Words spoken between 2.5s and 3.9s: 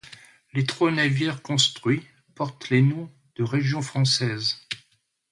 les noms de régions